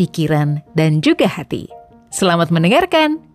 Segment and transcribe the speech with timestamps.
[0.00, 1.68] pikiran, dan juga hati.
[2.08, 3.29] Selamat mendengarkan!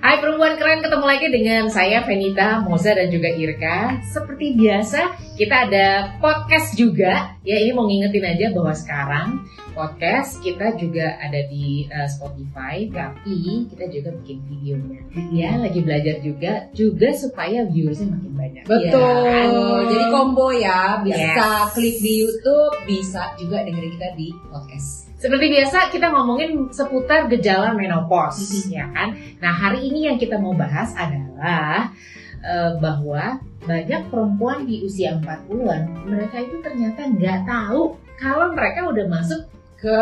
[0.00, 4.00] Hai perempuan keren, ketemu lagi dengan saya Venita, Moza dan juga Irka.
[4.08, 7.36] Seperti biasa, kita ada podcast juga.
[7.44, 9.44] Ya, ini mau ngingetin aja bahwa sekarang
[9.76, 15.00] podcast kita juga ada di uh, Spotify, tapi kita juga bikin videonya.
[15.36, 18.64] Ya, lagi belajar juga, juga supaya viewersnya makin banyak.
[18.64, 19.28] Betul.
[19.28, 19.84] Ya.
[19.84, 21.76] Jadi combo ya, bisa Yes.
[21.76, 24.99] klik di YouTube, bisa juga dengerin kita di podcast.
[25.20, 29.12] Seperti biasa kita ngomongin seputar gejala menopause, ya kan?
[29.36, 31.92] Nah hari ini yang kita mau bahas adalah
[32.40, 39.04] eh, bahwa banyak perempuan di usia 40-an mereka itu ternyata nggak tahu kalau mereka udah
[39.06, 39.44] masuk
[39.76, 40.00] ke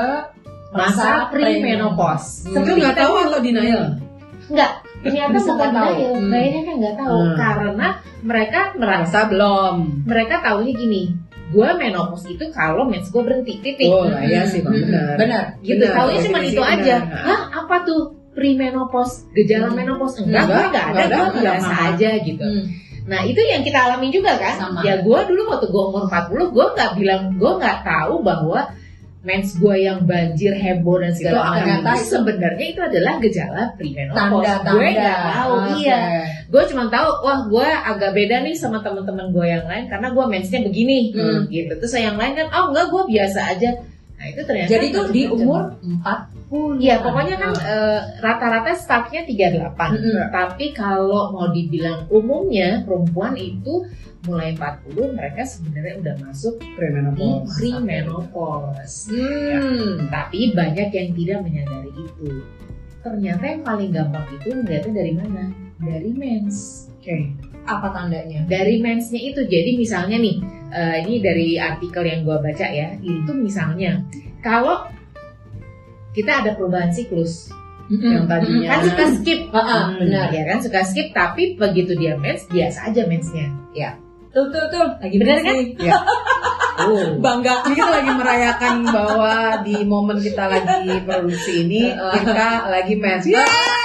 [0.70, 2.47] masa premenopause.
[2.47, 2.55] Hmm.
[2.55, 3.84] Seperti Itu nggak tahu atau denial?
[4.48, 4.72] Nggak,
[5.03, 5.91] ternyata bukan nggak tahu.
[5.91, 6.14] denial.
[6.14, 6.30] Hmm.
[6.30, 7.34] Kayaknya kan nggak tahu Hmm.
[7.34, 7.88] karena
[8.19, 9.75] mereka merasa Rasa belum.
[10.06, 11.03] mereka tahunya gini,
[11.48, 13.88] gue menopause itu kalau mens gue berhenti titik.
[13.88, 14.77] Oh, iya sih, Bang.
[14.77, 14.84] Hmm.
[14.84, 15.14] Benar.
[15.16, 15.44] Benar.
[15.60, 16.74] gitu Benar, taunya cuma definisi itu benar.
[16.77, 17.22] aja Nah.
[17.24, 18.00] hah apa tuh
[18.32, 19.76] premenopause gejala Hmm.
[19.76, 22.64] menopause enggak Enggak, enggak ada enggak ada, gue biasa aja gitu Hmm.
[23.04, 24.80] nah itu yang kita alami juga kan Sama.
[24.82, 28.60] ya gue dulu waktu gue umur 40 gue nggak bilang gue nggak tahu bahwa
[29.19, 31.55] mens gue yang banjir heboh dan segala macam.
[31.58, 34.70] ternyata itu itu- sebenarnya itu adalah gejala premenopause Tanda-tanda.
[34.70, 35.72] gue nggak tahu Oke.
[35.76, 35.98] iya.
[36.47, 40.25] gue cuma tahu wah gue agak beda nih sama teman-teman gue yang lain karena gue
[40.25, 40.98] mensnya begini.
[41.12, 41.50] Hmm.
[41.50, 41.72] gitu.
[41.76, 43.70] Terus yang lain kan oh enggak gue biasa aja
[44.33, 46.81] itu ternyata Jadi itu di umur 40.
[46.81, 49.77] Iya, pokoknya kan eh, rata-rata startnya 38.
[49.77, 50.33] Mm-mm.
[50.33, 53.84] Tapi kalau mau dibilang umumnya perempuan itu
[54.27, 57.55] mulai 40 mereka sebenarnya udah masuk Premenopause.
[57.56, 58.97] premenopause.
[59.12, 60.09] Hmm.
[60.11, 62.31] Tapi banyak yang tidak menyadari itu.
[63.05, 65.45] Ternyata yang paling gampang itu melihatnya dari mana?
[65.78, 66.88] Dari mens.
[67.08, 67.16] Oke.
[67.64, 68.44] Apa tandanya?
[68.44, 69.41] Dari mensnya itu.
[69.48, 70.36] Jadi misalnya nih,
[70.69, 74.04] eh, ini dari artikel yang gua baca ya, itu misalnya
[74.44, 74.84] kalau
[76.12, 77.48] kita ada perubahan siklus,
[77.88, 78.28] Yang Hmm.
[78.28, 79.97] tadinya kan suka skip ah, Hmm.
[79.97, 80.28] benar.
[80.28, 83.48] ya kan suka skip tapi begitu dia mens biasa aja mensnya
[84.28, 85.56] Tuh tuh tuh, lagi Benar kan?
[85.80, 85.97] Ya.
[86.84, 87.64] oh Bangga.
[87.64, 93.24] Jadi kita lagi merayakan bahwa di momen kita lagi produksi ini kita lagi mens.
[93.24, 93.78] Yeay!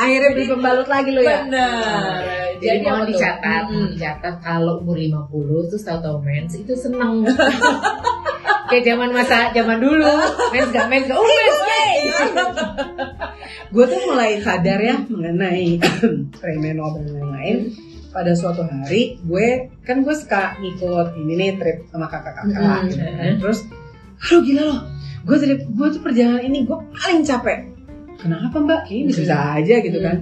[0.00, 1.44] Akhirnya beli pembalut lagi lo ya.
[1.44, 2.20] Benar.
[2.60, 3.08] jadi apa mohon tuh?
[3.10, 3.88] dicatat Hmm.
[3.88, 7.24] dicatat kalau umur 50 terus tahu-tahu mens itu seneng
[8.68, 10.12] kayak zaman masa zaman dulu
[10.50, 11.96] mens gak mens gak oh mens yeay
[13.70, 15.78] Gue tuh mulai sadar ya mengenai
[16.42, 17.56] premenopause dan lain-lain.
[18.10, 19.46] Pada suatu hari gue
[19.80, 22.90] kan gue suka ngikut ini nih trip sama kakak-kakak Hmm.
[22.90, 23.32] gitu kan.
[23.38, 23.58] Terus,
[24.20, 24.80] aduh gila loh,
[25.22, 27.58] gue trip gue tuh perjalanan ini gue paling capek.
[28.20, 28.80] Kenapa mbak?
[28.84, 30.16] Kayaknya bisa-bisa aja gitu kan.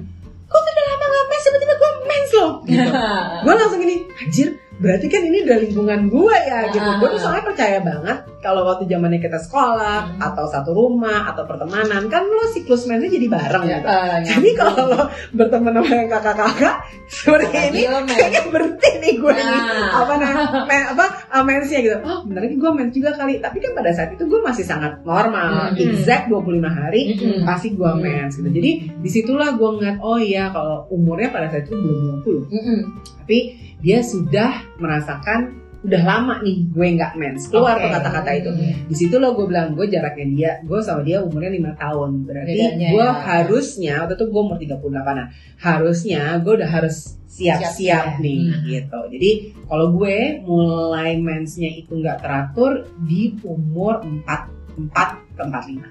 [0.49, 2.53] Kok udah lama gak mens, tiba-tiba gue mens loh.
[2.65, 2.91] Gitu.
[3.45, 4.49] gue langsung gini, anjir,
[4.79, 6.79] berarti kan ini udah lingkungan gue ya gitu.
[6.81, 6.97] Ah.
[6.97, 10.23] Gue tuh soalnya percaya banget kalau waktu zamannya kita sekolah Hmm.
[10.23, 13.87] atau satu rumah atau pertemanan kan lo siklus mensnya jadi bareng Ya, gitu.
[13.89, 15.01] eh, Jadi kalau lo
[15.33, 19.91] berteman sama yang kakak-kakak seperti ini kayaknya berhenti nih gue nih Nah.
[19.99, 20.31] apa nah
[20.69, 21.99] men, apa uh, mensnya gitu.
[22.01, 23.39] Oh bener gue mens juga kali.
[23.39, 25.77] Tapi kan pada saat itu gue masih sangat normal, Hmm.
[25.77, 27.43] exact 25 hari Hmm.
[27.43, 27.99] pasti gue Hmm.
[27.99, 28.47] mens gitu.
[28.49, 32.81] Jadi di situlah gue ngeliat oh iya kalau umurnya pada saat itu belum 20 Mm-mm.
[33.29, 33.45] Tapi
[33.85, 37.47] dia sudah merasakan udah lama nih gue nggak mens.
[37.47, 38.51] Keluar tuh kata-kata itu.
[38.89, 42.25] Di situ lo gue bilang gue jaraknya dia gue sama dia umurnya lima tahun.
[42.25, 43.13] Berarti Bedanya gue ya.
[43.15, 45.29] harusnya waktu itu gue umur 38an
[45.61, 46.97] harusnya gue udah harus
[47.29, 48.19] siap-siap Siap-siap.
[48.19, 48.65] nih Hmm.
[48.65, 49.01] gitu.
[49.13, 49.31] Jadi
[49.63, 55.85] kalau gue mulai mensnya itu nggak teratur di umur 4 4 ke 45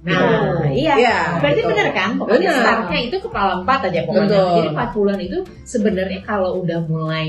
[0.00, 0.64] nah Oh.
[0.64, 2.62] iya Iya, berarti bener kan pokoknya Bener.
[2.64, 4.54] startnya itu kepala empat aja pokoknya Betul.
[4.56, 5.38] jadi 40-an itu
[5.68, 7.26] sebenarnya kalau udah mulai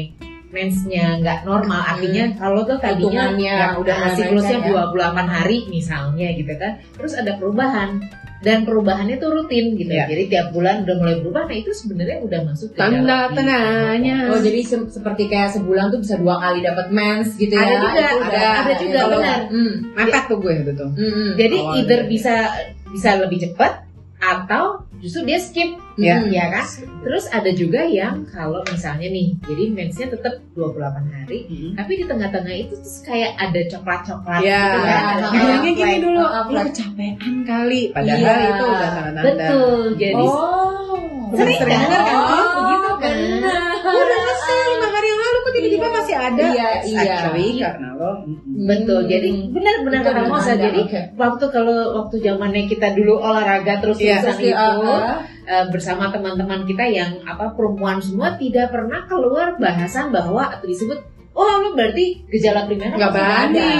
[0.52, 5.24] mensnya nggak normal artinya kalau tuh tadinya yang udah udah siklusnya naikkan 28 ya.
[5.28, 7.90] hari misalnya gitu kan terus ada perubahan
[8.42, 10.06] dan perubahannya tuh rutin gitu Iya.
[10.06, 14.18] jadi tiap bulan udah mulai berubah nah itu sebenarnya udah masuk ke Tanda tengahnya.
[14.28, 17.62] Oh jadi se- seperti kayak sebulan tuh bisa dua kali dapat mens gitu ya?
[17.62, 19.40] Ada juga, Itu ada, ada juga, Kalau- benar.
[19.48, 19.74] Hmm.
[19.94, 21.30] mepet tuh gue itu tuh Hmm, hmm.
[21.36, 22.36] Jadi either bisa
[22.88, 23.86] bisa lebih cepat
[24.18, 26.24] atau justru dia skip Ya.
[26.24, 26.64] ya kan
[27.04, 30.80] terus ada juga yang kalau misalnya nih jadi mensnya tetap 28
[31.12, 31.72] hari Mm-mm.
[31.76, 36.00] tapi di tengah-tengah itu terus kayak ada coklat-coklat Ya, gitu kan Ya, bilangnya gini Flag.
[36.00, 36.66] dulu, uh, lu flag.
[36.70, 38.36] kecapean kali, padahal Iya.
[38.48, 39.22] itu udah tanda-tanda.
[39.22, 40.70] betul jadi Oh.
[41.32, 42.18] Sering Sering dengar kan?
[42.28, 43.16] Oh, begitu kan
[46.84, 47.14] Iya, iya.
[47.14, 48.64] Actually karena lo mm-mm.
[48.64, 49.10] betul Hmm.
[49.10, 50.82] jadi benar-benar Mosa tanda, jadi
[51.14, 54.20] waktu kalau waktu zamannya kita dulu olahraga terus Iya.
[54.20, 59.56] terusan Terus, itu uh, uh, bersama teman-teman kita yang apa perempuan semua tidak pernah keluar
[59.56, 61.00] bahasan bahwa atau disebut
[61.32, 63.72] oh lu berarti gejala primer Nggak berani.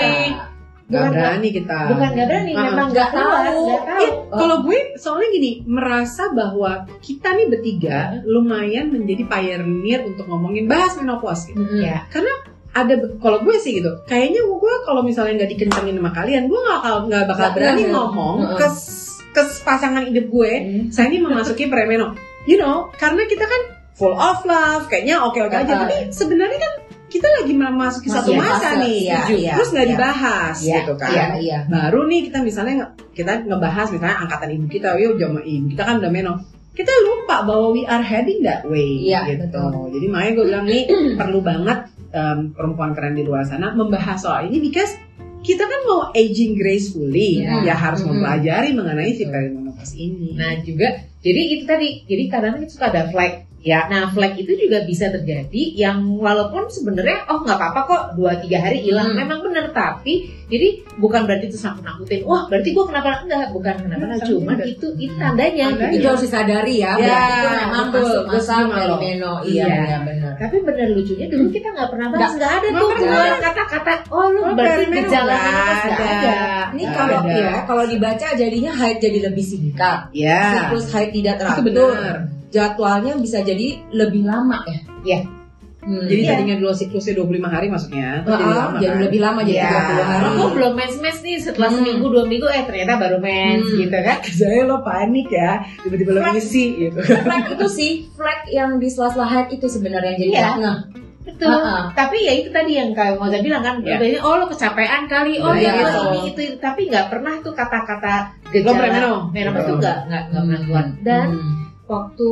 [0.84, 1.80] Gak Bukan- berani kita.
[1.88, 2.66] bukan nggak berani Uh-uh.
[2.66, 3.64] memang Nggak nggak keluar tahu.
[3.64, 10.04] nggak tahu Iya, kalau gue soalnya gini merasa bahwa kita nih bertiga lumayan menjadi pioneer
[10.04, 11.64] untuk ngomongin bahas menopause gitu.
[11.64, 11.80] mm-mm.
[11.80, 12.04] ya
[12.72, 16.80] Ada kalau gue sih gitu, kayaknya gue kalau misalnya nggak dikencengin sama kalian, gue nggak
[16.80, 18.68] bakal nggak bakal berani ngomong ke
[19.36, 20.52] ke pasangan hidup gue.
[20.56, 20.84] Hmm.
[20.88, 22.16] Saya ini memasuki premeno,
[22.48, 25.68] you know, karena kita kan full of love, kayaknya oke oke aja.
[25.68, 25.84] Uh-uh.
[25.84, 26.74] Tapi sebenarnya kan
[27.12, 29.92] kita lagi memasuki Masih satu ya, masa nih, Iya, iya, terus nggak iya.
[29.94, 31.60] dibahas Iya, gitu kan Iya, iya.
[31.68, 36.00] baru nih kita misalnya kita ngebahas misalnya angkatan ibu kita, yuk zaman ibu kita kan
[36.00, 36.34] udah meno.
[36.72, 39.44] Kita lupa bahwa we are heading that way Iya, gitu.
[39.44, 39.92] betul.
[39.92, 40.84] Jadi makanya gue bilang nih
[41.20, 41.80] perlu banget
[42.12, 44.96] em, perempuan keren di luar sana membahas soal ini because
[45.42, 47.66] kita kan mau aging gracefully Iya.
[47.66, 48.14] ya harus Mm-mm.
[48.16, 50.36] mempelajari mengenai si perimenopause ini.
[50.36, 50.88] nah juga
[51.18, 55.64] jadi itu tadi jadi kadang-kadang suka ada flag ya nah flag itu juga bisa terjadi
[55.76, 59.22] yang walaupun sebenarnya oh nggak apa-apa kok dua tiga hari hilang Hmm.
[59.22, 60.14] memang benar tapi
[60.48, 64.56] jadi bukan berarti itu nakut nakutin wah berarti gue kenapa enggak bukan kenapa Hmm, cuman
[64.56, 64.68] enggak.
[64.68, 65.88] itu itu tandanya Tandanya.
[65.88, 66.08] Itu gitu.
[66.08, 66.92] harus disadari ya.
[66.92, 68.02] Ya, berarti itu memang betul.
[68.02, 68.96] masa setuju sama lo.
[68.98, 69.34] perimeno.
[69.42, 69.68] Iya, Iya.
[69.72, 70.32] benar benar.
[70.36, 72.90] Tapi bener lucunya dulu kita nggak pernah bahas, nggak ada Nggak tuh
[73.42, 75.96] kata-kata, oh lu berarti gejala ada.
[76.02, 76.40] ada.
[76.74, 80.00] Ini kalau ya, kalau dibaca jadinya haid jadi lebih singkat.
[80.12, 81.64] Ya, Siklus haid tidak itu teratur.
[81.64, 82.16] benar.
[82.52, 84.80] Jadwalnya bisa jadi lebih lama ya.
[85.04, 85.20] Iya.
[85.82, 85.98] Hmm.
[86.04, 86.30] Jadi Iya.
[86.32, 89.02] tadinya dulu siklusnya 25 hari maksudnya, terus jadi Heeh, lama jadi kan?
[89.02, 89.72] lebih lama jadi Iya.
[89.74, 90.26] 30 hari.
[90.30, 91.78] Aku belum mens-mens nih setelah Hmm.
[91.80, 93.80] seminggu dua minggu eh ternyata baru mens Hmm.
[93.80, 94.18] gitu kan.
[94.38, 97.00] Saya lo panik ya, tiba-tiba lo ngisi gitu.
[97.02, 100.50] flag itu sih flag yang di sela-sela haid itu sebenarnya yang jadi Iya.
[100.60, 100.78] nah
[101.22, 101.54] Betul.
[101.54, 101.94] Ha-ha.
[101.96, 105.38] Tapi ya itu tadi yang kayak mau saya bilang kan, biasanya, oh lo kecapean kali,
[105.38, 106.00] oh Iya, ya gitu.
[106.02, 106.56] ini itu, itu.
[106.58, 109.12] tapi nggak pernah tuh kata-kata Lo gejala premeno.
[109.30, 109.70] menopause Gitu.
[109.70, 110.86] tuh nggak nggak nggak pernah keluar.
[111.02, 111.61] Dan Hmm.
[111.92, 112.28] Waktu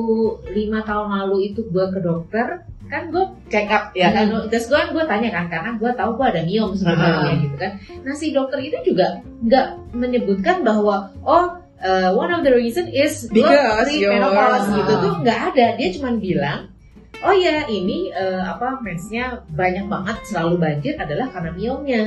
[0.50, 2.48] lima tahun lalu itu gue ke dokter
[2.88, 4.48] kan gue check up ya kan Hmm.
[4.48, 7.42] terus gue gue tanya kan karena gue tahu gue ada miom sebenarnya Hmm.
[7.44, 7.72] gitu kan
[8.02, 9.08] nah si dokter itu juga
[9.44, 11.46] nggak menyebutkan bahwa oh
[11.78, 16.16] uh, one of the reason is Because you're- menopause gitu tuh nggak ada dia cuma
[16.16, 16.72] bilang
[17.20, 22.04] oh ya ini uh, apa mensnya banyak banget selalu banjir adalah karena miomnya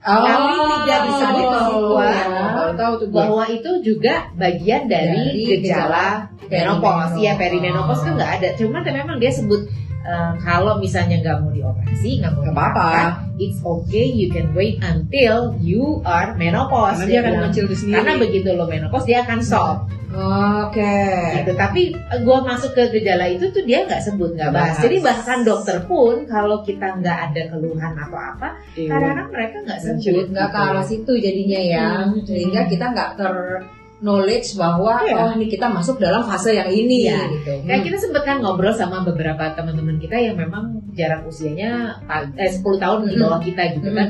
[0.00, 0.56] Oh, Tapi
[0.88, 1.00] tidak
[2.56, 3.16] Baru tahu tuh gue.
[3.20, 7.20] bahwa itu juga bagian dari, Dari gejala menopause.
[7.20, 8.48] Ya perimenopause kan nggak ada.
[8.56, 9.68] Cuman memang dia sebut
[10.02, 12.88] eh, kalau misalnya nggak mau dioperasi nggak mau Gak apa-apa.
[13.36, 17.40] it's okay you can wait until you are menopause Karena dia akan bilang.
[17.44, 17.96] mengecil di sendiri.
[17.96, 19.78] karena begitu lo menopause dia akan stop
[20.10, 20.98] Oke.
[21.38, 24.82] gitu tapi eh, gua masuk ke gejala itu tuh dia nggak sebut nggak bahas Bahas.
[24.82, 28.90] jadi bahkan dokter pun kalau kita nggak ada keluhan atau apa Iya.
[28.90, 32.22] kadang-kadang mereka nggak sebut nggak ke arah situ jadinya ya Hmm.
[32.22, 33.34] sehingga kita nggak ter
[34.00, 35.14] knowledge bahwa Iya.
[35.16, 37.20] oh ini kita masuk dalam fase yang ini Iya.
[37.36, 37.52] gitu.
[37.68, 42.00] Kayak kita sempat kan ngobrol sama beberapa teman-teman kita yang memang jarak usianya
[42.36, 44.08] eh, 10 tahun di bawah kita gitu kan.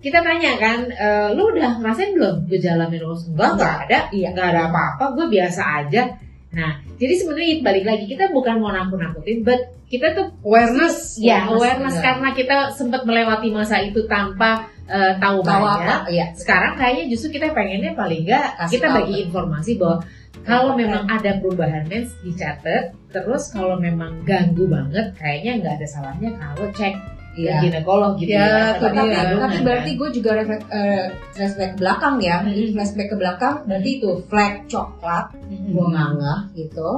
[0.00, 3.28] Kita tanya kan, e, lu udah ngerasain belum gejala menopause?
[3.28, 3.98] Enggak, enggak ada.
[4.08, 4.28] Iya.
[4.32, 6.02] Enggak ada apa-apa, gue biasa aja.
[6.50, 11.14] Nah, jadi sebenarnya balik lagi kita bukan mau nakut-nakutin, but kita tuh awareness.
[11.14, 15.96] ya Awareness, awareness karena kita sempat melewati masa itu tanpa eh, tahu Tahu banyak apa?
[16.10, 16.26] Iya.
[16.34, 18.96] sekarang kayaknya justru kita pengennya paling enggak Kasih kita tahu.
[18.98, 19.96] bagi informasi bahwa
[20.40, 26.30] kalau memang ada perubahan mens dicatat terus kalau memang ganggu banget kayaknya nggak ada salahnya
[26.34, 26.94] kalau cek
[27.30, 27.62] ke Iya.
[27.62, 29.62] ginekolog gitu Ya, ya, itu tapi, tapi kan.
[29.62, 32.70] berarti gue juga refleks, eh, flashback ke belakang ya Hmm.
[32.74, 35.70] flashback ke belakang berarti itu flag coklat Mm-mm.
[35.72, 36.90] gue ngangah gitu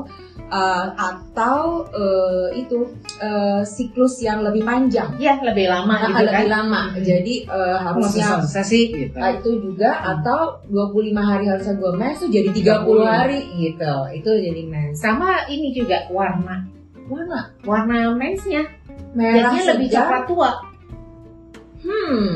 [0.52, 2.84] Eh, atau eh, itu
[3.16, 7.76] eh, siklus yang lebih panjang ya lebih lama Nah, gitu lebih kan lama jadi eh,
[7.80, 9.16] harusnya sih gitu.
[9.16, 13.94] Nah, itu juga atau 25 hari harusnya gue mens tuh jadi 30 hari gitu.
[14.12, 15.00] Itu jadi mens.
[15.00, 16.68] sama ini juga warna
[17.02, 18.68] Warna warna mensnya
[19.12, 20.50] merah jadinya lebih coklat tua
[21.80, 22.34] Hmm.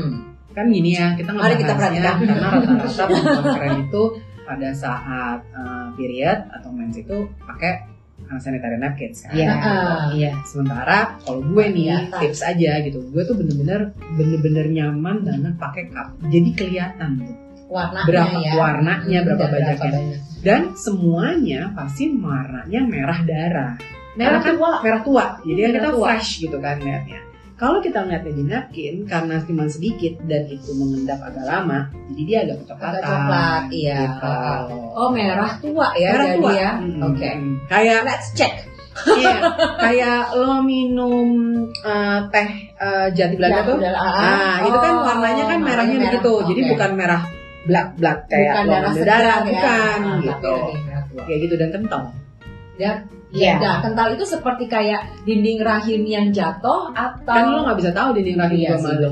[0.51, 2.15] kan gini ya kita Mari kita perhatikan.
[2.19, 4.03] karena rata-rata perempuan keren itu
[4.41, 7.85] pada saat uh, period atau mens itu pakai
[8.25, 9.31] uh, sanitary napkins kan.
[9.31, 9.53] Iya.
[9.53, 9.99] Heeh.
[10.17, 11.99] iya Sementara kalau gue nih Iya.
[12.17, 16.11] tips aja gitu, gue tuh bener-bener bener-bener nyaman banget pakai cup.
[16.23, 17.35] Jadi kelihatan tuh.
[17.67, 18.51] warnanya berapa ya.
[18.55, 19.91] warnanya, Hmm, berapa dan banyaknya.
[19.93, 20.19] banyak.
[20.39, 23.73] Dan semuanya pasti warnanya merah darah.
[24.17, 24.71] Merah Karena kan tua.
[24.81, 25.25] merah tua.
[25.39, 26.05] Jadi kan Merah kita tua.
[26.07, 27.19] fresh gitu kan lihatnya.
[27.55, 32.37] Kalau kita ngeliatnya di napkin karena cuma sedikit dan itu mengendap agak lama, jadi dia
[32.43, 32.93] agak kecoklatan.
[32.93, 33.97] Agak coklat, iya.
[33.99, 34.29] Gitu.
[34.93, 36.51] Oh merah tua ya Merah jadi tua.
[36.51, 36.69] ya.
[36.75, 37.01] Mm-mm.
[37.03, 37.29] Oke.
[37.65, 38.53] Kayak Let's check.
[38.97, 39.37] iya,
[39.75, 41.29] kayak lo minum
[41.79, 43.77] eh, teh eh, jati Belanda tuh.
[43.81, 46.09] Ah, Nah, itu kan oh, warnanya kan merahnya merah.
[46.11, 46.33] begitu.
[46.43, 46.69] Jadi Oke.
[46.73, 47.21] bukan merah
[47.65, 49.41] black black kayak bukan lo darah segar darah, ya.
[49.43, 50.55] bukan Ah, gitu.
[51.25, 52.01] Kayak gitu dan kental.
[52.77, 53.59] Dan Iya.
[53.59, 58.15] Nah, kental itu seperti kayak dinding rahim yang jatuh atau Kan lo nggak bisa tahu
[58.15, 59.11] dinding rahim Iya gua sih, malu.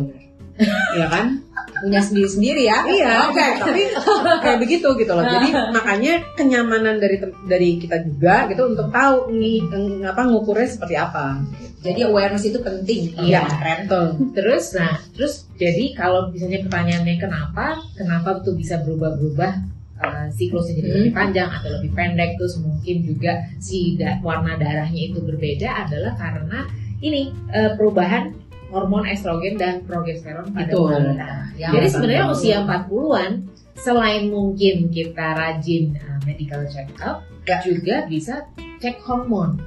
[0.96, 1.28] Iya kan?
[1.76, 2.88] punya sendiri-sendiri ya.
[2.88, 3.44] Iya, Oke.
[3.60, 3.82] tapi
[4.48, 5.28] kayak begitu gitu loh.
[5.28, 7.20] Jadi makanya kenyamanan dari
[7.52, 11.44] dari kita juga gitu untuk tahu nih ng- apa ngukurnya seperti apa.
[11.84, 13.12] Jadi awareness itu penting.
[13.20, 13.44] Iya.
[13.46, 13.80] keren.
[13.86, 14.06] Betul.
[14.32, 20.90] Terus, nah, terus jadi kalau misalnya pertanyaannya kenapa, kenapa tuh bisa berubah-berubah uh, siklusnya jadi
[20.92, 26.14] lebih panjang atau lebih pendek, terus mungkin juga si da- warna darahnya itu berbeda adalah
[26.16, 26.60] karena
[27.00, 28.36] ini uh, perubahan
[28.72, 30.90] hormon estrogen dan progesteron pada Betul.
[30.92, 31.30] wanita.
[31.56, 33.32] Yang Jadi Iya, sebenarnya usia 40-an
[33.76, 37.62] selain mungkin kita rajin uh, medical check up, Ya.
[37.62, 38.42] juga bisa
[38.82, 39.62] cek hormon.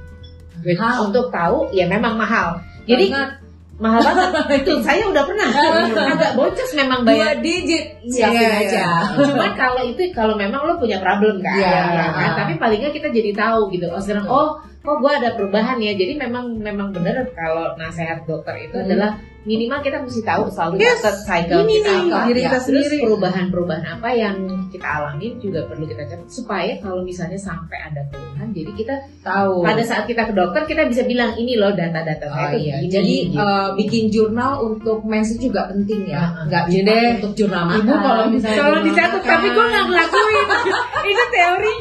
[1.07, 2.59] Untuk tahu ya memang mahal.
[2.85, 3.31] Jadi Banget.
[3.79, 5.49] Mahal banget itu saya udah pernah
[6.15, 8.83] agak boncos memang dua bayar digit siapin Iya, aja.
[9.15, 11.71] cuman kalau itu kalau memang lo punya problem kan, Iya.
[11.95, 12.31] ya kan?
[12.37, 15.93] tapi paling nggak kita jadi tahu gitu oh sekarang oh kok gue ada perubahan ya
[15.93, 18.87] jadi memang memang bener kalau nasihat dokter itu Hmm.
[18.87, 20.99] adalah minimal kita mesti tahu selalu Yes.
[20.99, 22.45] catat cycle Ini kita nih, apa diri ya.
[22.45, 22.97] kita terus sendiri.
[23.03, 24.37] perubahan-perubahan apa yang
[24.69, 29.63] kita alami juga perlu kita catat supaya kalau misalnya sampai ada keluhan jadi kita Tahu.
[29.63, 32.77] pada saat kita ke dokter kita bisa bilang ini loh data-data Oh, iya.
[32.83, 33.37] Jadi gitu.
[33.37, 36.29] eh, bikin jurnal untuk mens juga penting ya.
[36.29, 36.45] Heeh.
[36.47, 37.07] Nggak deh.
[37.19, 37.81] untuk jurnal makan.
[37.81, 40.47] Ibu kalau misalnya Kalau dicatat tapi gue nggak ngelakuin
[41.09, 41.73] itu teori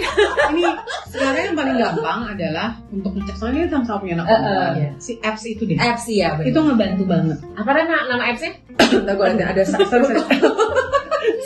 [0.48, 0.64] ini
[1.06, 4.72] sebenarnya yang paling gampang adalah untuk ngecek soalnya kita sama-sama punya anak eh, perempuan.
[4.74, 4.90] iya.
[4.98, 5.78] Si apps itu deh.
[5.78, 6.28] apps ya.
[6.34, 6.48] bener.
[6.48, 7.38] Itu ngebantu banget.
[7.58, 9.64] Apa nama nama appsnya Ntar gue ada ada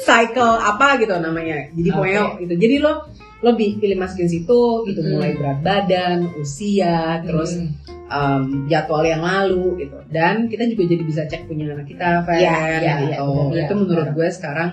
[0.02, 1.72] cycle apa gitu namanya.
[1.72, 2.54] Jadi pokoknya gitu.
[2.58, 2.94] Jadi lo
[3.42, 5.12] lo bi- pilih masukin situ gitu Hmm.
[5.12, 7.74] mulai berat badan, usia, terus Hmm.
[8.08, 9.98] um, jadwal yang lalu gitu.
[10.08, 13.08] Dan kita juga jadi bisa cek punya anak kita, Fer, Iya, iya, gitu.
[13.08, 14.70] iya, benar, itu iya, menurut gue sekarang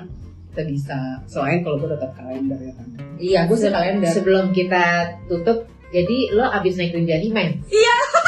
[0.48, 2.86] kita bisa selain kalau gue tetap kalender ya kan.
[3.16, 4.10] Iya, gue sih kalender.
[4.10, 4.84] sebelum kita
[5.24, 7.48] tutup jadi lo abis naik tunjangan men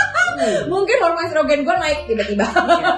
[0.67, 2.47] Mungkin hormon estrogen gue naik tiba-tiba.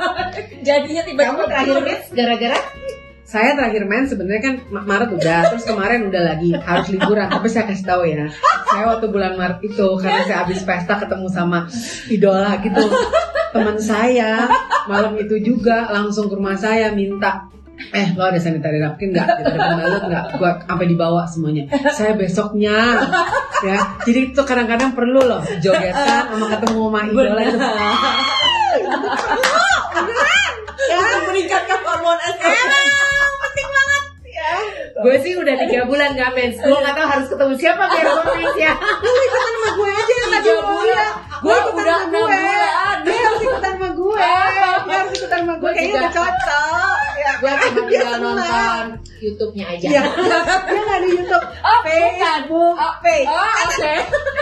[0.66, 2.58] Jadinya kamu tiba-tiba terakhir mens gara-gara
[3.22, 7.32] Saya terakhir main sebenarnya kan Ma- Maret udah, terus kemarin udah lagi harus liburan.
[7.32, 8.28] Tapi saya kasih tahu ya,
[8.68, 11.64] saya waktu bulan Maret itu karena saya habis pesta ketemu sama
[12.12, 12.92] idola gitu,
[13.56, 14.52] teman saya
[14.84, 17.48] malam itu juga langsung ke rumah saya minta
[17.90, 19.26] eh lo ada sanitary napkin nggak?
[19.34, 20.24] Gitu, ada pembalut nggak?
[20.36, 21.64] Gua sampai dibawa semuanya.
[21.90, 23.02] Saya besoknya
[23.62, 27.58] ya, jadi itu kadang-kadang perlu loh jogetan sama ketemu sama idola itu.
[30.82, 32.80] Untuk meningkatkan hormon estrogen.
[34.92, 38.34] gue sih udah tiga bulan gak mens gue gak tahu harus ketemu siapa biar gue
[38.34, 40.86] mens ya sama gue aja yang tadi Tiga bulan.
[40.86, 41.06] ya.
[41.42, 42.30] Gue ikutan udah sama enam gue.
[42.30, 42.96] bulan.
[43.02, 44.14] Dia harus ikutan sama gue.
[44.14, 45.62] Dia harus ikutan sama gue.
[45.62, 46.96] Gue Kayaknya udah cocok.
[47.38, 48.84] Gue cuma tinggal nonton
[49.18, 50.02] YouTube-nya aja Iya.
[50.62, 51.44] Dia nggak di YouTube.
[51.60, 52.74] Oh, Facebook.
[52.74, 53.28] Oh, Face.
[53.28, 53.94] oke.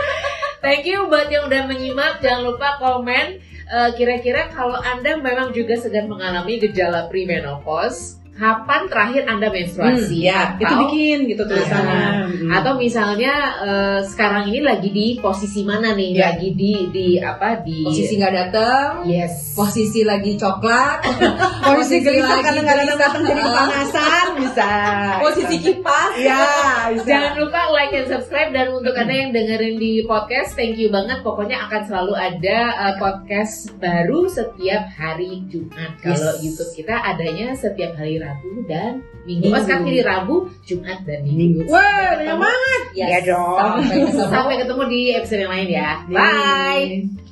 [0.62, 2.20] Thank you buat yang udah menyimak.
[2.20, 3.40] Jangan lupa komen.
[3.66, 10.16] eh, Kira-kira kalau Anda memang juga sedang mengalami gejala premenopause, kapan terakhir Anda menstruasi?
[10.24, 12.04] ya, itu Atau- bikin gitu tulisannya.
[12.24, 12.48] Hmm.
[12.48, 16.10] Atau misalnya eh, sekarang ini lagi di posisi mana nih?
[16.16, 16.32] Ya.
[16.32, 19.04] Lagi di di apa di Posisi nggak datang.
[19.04, 19.52] Yes.
[19.52, 21.04] Posisi lagi coklat.
[21.68, 23.44] posisi gelisah lagi karena nggak datang jadi gelisah.
[23.44, 24.26] kepanasan
[24.60, 25.18] bisa.
[25.24, 26.12] Posisi kipas.
[26.20, 26.44] Ya,
[26.92, 27.08] bisa.
[27.08, 31.24] Jangan lupa like dan subscribe dan untuk anda yang dengerin di podcast, thank you banget.
[31.24, 35.96] Pokoknya akan selalu ada uh, podcast baru setiap hari Jumat.
[36.00, 36.44] Kalau Yes.
[36.44, 39.48] YouTube kita adanya setiap hari Rabu dan Minggu.
[39.48, 39.56] Minggu.
[39.56, 41.64] Oh, sekarang jadi Rabu, Jumat dan Minggu.
[41.70, 42.82] Wah, banyak banget.
[42.92, 43.08] Yes.
[43.08, 43.56] Ya dong.
[43.56, 44.22] Sampai ketemu.
[44.28, 45.90] Sampai ketemu di episode yang lain ya.
[46.06, 46.18] Bye.
[46.18, 47.29] Bye.